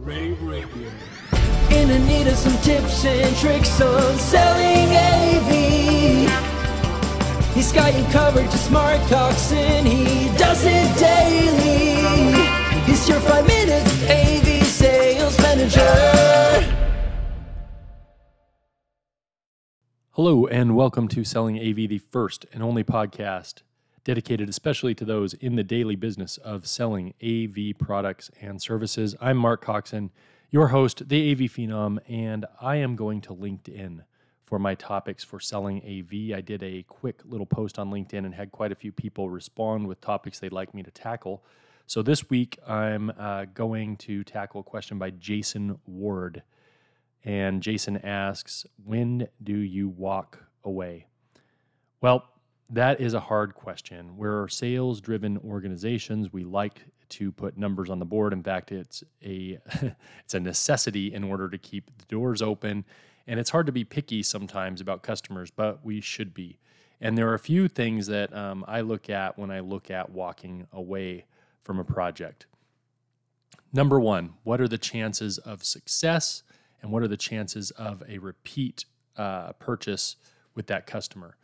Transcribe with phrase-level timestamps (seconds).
[0.00, 0.90] Rave Radio.
[1.70, 5.50] In the need of some tips and tricks on selling AV.
[7.54, 11.96] He's got you covered, just smart talks, and he does it daily.
[12.84, 16.74] He's your five minutes AV sales manager.
[20.12, 23.62] Hello, and welcome to Selling AV, the first and only podcast
[24.08, 29.14] dedicated especially to those in the daily business of selling AV products and services.
[29.20, 30.08] I'm Mark Coxon,
[30.50, 34.00] your host, the AV Phenom, and I am going to LinkedIn
[34.46, 36.34] for my topics for selling AV.
[36.34, 39.86] I did a quick little post on LinkedIn and had quite a few people respond
[39.86, 41.44] with topics they'd like me to tackle.
[41.86, 46.42] So this week, I'm uh, going to tackle a question by Jason Ward.
[47.26, 51.08] And Jason asks, When do you walk away?
[52.00, 52.24] Well,
[52.70, 54.16] that is a hard question.
[54.16, 56.32] We're sales driven organizations.
[56.32, 58.32] We like to put numbers on the board.
[58.32, 59.58] In fact, it's a
[60.24, 62.84] it's a necessity in order to keep the doors open.
[63.26, 66.58] And it's hard to be picky sometimes about customers, but we should be.
[67.00, 70.10] And there are a few things that um, I look at when I look at
[70.10, 71.26] walking away
[71.62, 72.46] from a project.
[73.72, 76.42] Number one, what are the chances of success,
[76.80, 80.16] and what are the chances of a repeat uh, purchase
[80.54, 81.36] with that customer?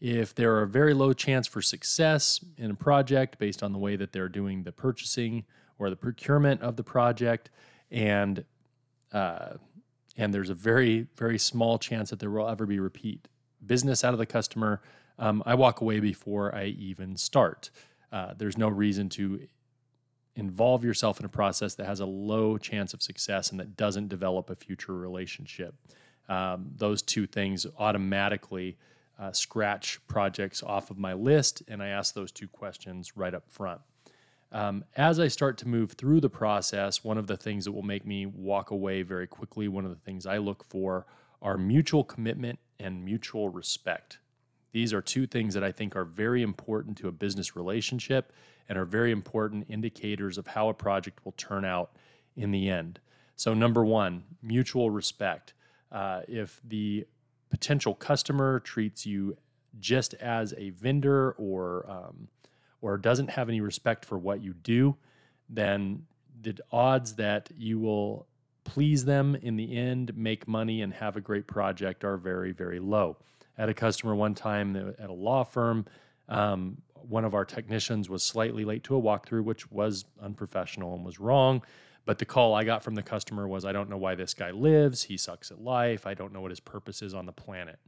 [0.00, 3.78] If there are a very low chance for success in a project based on the
[3.78, 5.44] way that they're doing the purchasing
[5.78, 7.50] or the procurement of the project,
[7.90, 8.44] and
[9.12, 9.54] uh,
[10.16, 13.28] and there's a very very small chance that there will ever be repeat
[13.66, 14.80] business out of the customer,
[15.18, 17.70] um, I walk away before I even start.
[18.10, 19.46] Uh, there's no reason to
[20.34, 24.08] involve yourself in a process that has a low chance of success and that doesn't
[24.08, 25.74] develop a future relationship.
[26.28, 28.78] Um, those two things automatically
[29.20, 33.44] uh, scratch projects off of my list, and I ask those two questions right up
[33.48, 33.80] front.
[34.50, 37.82] Um, as I start to move through the process, one of the things that will
[37.82, 41.06] make me walk away very quickly, one of the things I look for
[41.42, 44.18] are mutual commitment and mutual respect.
[44.72, 48.32] These are two things that I think are very important to a business relationship
[48.68, 51.92] and are very important indicators of how a project will turn out
[52.36, 53.00] in the end.
[53.36, 55.54] So, number one, mutual respect.
[55.90, 57.06] Uh, if the
[57.50, 59.36] potential customer treats you
[59.78, 62.28] just as a vendor or um,
[62.80, 64.96] or doesn't have any respect for what you do,
[65.48, 66.06] then
[66.42, 68.26] the odds that you will
[68.64, 72.78] please them in the end, make money, and have a great project are very, very
[72.78, 73.16] low.
[73.58, 75.86] I had a customer one time at a law firm.
[76.28, 76.78] Um,
[77.08, 81.20] one of our technicians was slightly late to a walkthrough, which was unprofessional and was
[81.20, 81.62] wrong.
[82.04, 84.50] But the call I got from the customer was, I don't know why this guy
[84.50, 85.02] lives.
[85.02, 86.06] He sucks at life.
[86.06, 87.78] I don't know what his purpose is on the planet.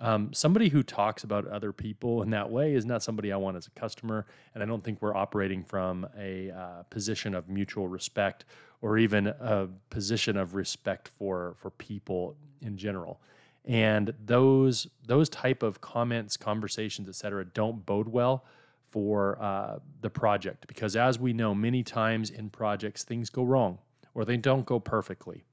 [0.00, 3.56] Um, somebody who talks about other people in that way is not somebody I want
[3.56, 4.26] as a customer.
[4.54, 8.44] And I don't think we're operating from a uh, position of mutual respect
[8.80, 13.20] or even a position of respect for, for people in general.
[13.68, 18.46] And those, those type of comments, conversations, et cetera, don't bode well
[18.90, 20.66] for uh, the project.
[20.66, 23.78] Because as we know many times in projects things go wrong
[24.14, 25.44] or they don't go perfectly.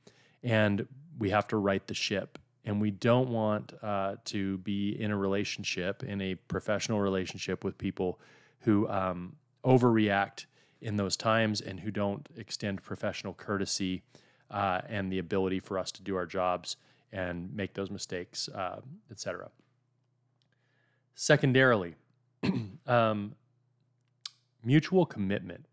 [0.44, 0.88] And
[1.20, 2.40] we have to right the ship.
[2.64, 7.78] And we don't want uh, to be in a relationship in a professional relationship with
[7.78, 8.20] people
[8.62, 10.46] who um, overreact
[10.82, 14.04] in those times and who don't extend professional courtesy
[14.50, 16.78] uh, and the ability for us to do our jobs
[17.12, 18.80] and make those mistakes uh,
[19.12, 19.50] etc
[21.16, 21.96] secondarily
[22.88, 23.36] um,
[24.64, 25.66] mutual commitment.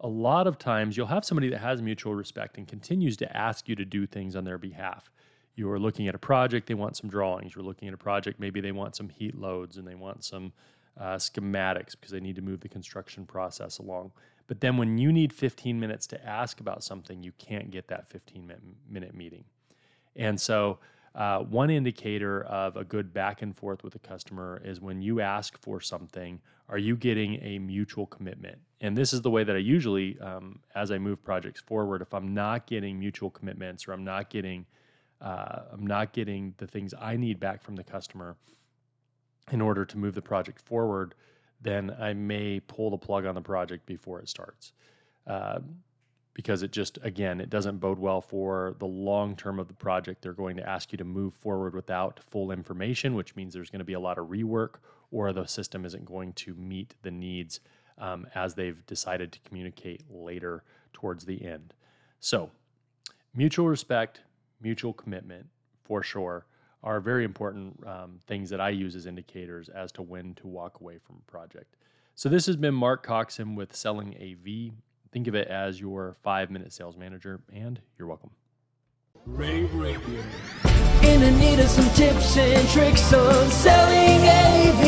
[0.00, 3.68] A lot of times you'll have somebody that has mutual respect and continues to ask
[3.68, 5.10] you to do things on their behalf.
[5.56, 7.54] You are looking at a project, they want some drawings.
[7.54, 10.52] You're looking at a project, maybe they want some heat loads and they want some
[10.98, 14.12] uh, schematics because they need to move the construction process along.
[14.46, 18.08] But then when you need 15 minutes to ask about something, you can't get that
[18.10, 18.52] 15
[18.88, 19.44] minute meeting.
[20.16, 20.78] And so
[21.14, 25.20] uh, one indicator of a good back and forth with a customer is when you
[25.20, 28.58] ask for something, are you getting a mutual commitment?
[28.82, 32.12] And this is the way that I usually, um, as I move projects forward, if
[32.12, 34.66] I'm not getting mutual commitments or I'm not getting,
[35.22, 38.36] uh, I'm not getting the things I need back from the customer
[39.52, 41.14] in order to move the project forward,
[41.62, 44.72] then I may pull the plug on the project before it starts.
[45.26, 45.60] Uh,
[46.36, 50.20] because it just again it doesn't bode well for the long term of the project.
[50.20, 53.80] They're going to ask you to move forward without full information which means there's going
[53.80, 54.74] to be a lot of rework
[55.10, 57.60] or the system isn't going to meet the needs
[57.96, 60.62] um, as they've decided to communicate later
[60.92, 61.72] towards the end.
[62.20, 62.50] So
[63.34, 64.20] mutual respect
[64.60, 65.46] mutual commitment
[65.84, 66.44] for sure
[66.82, 70.82] are very important um, things that i use as indicators as to when to walk
[70.82, 71.76] away from a project.
[72.14, 74.74] So this has been mark coxon with selling av
[75.16, 78.28] Think of it as your five minute sales manager, and you're welcome.
[79.24, 80.22] Rave Radio.
[81.04, 84.82] In the need of some tips and tricks on selling AV.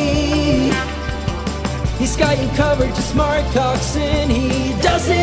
[1.99, 5.18] He's got you covered, just smart talks, and he does it